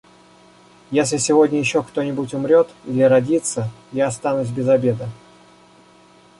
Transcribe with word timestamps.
Если 0.89 1.17
сегодня 1.17 1.59
еще 1.59 1.83
кто-нибудь 1.83 2.33
умрет 2.33 2.67
или 2.85 3.03
родится, 3.03 3.69
я 3.91 4.07
останусь 4.07 4.49
без 4.49 4.67
обеда. 4.67 5.07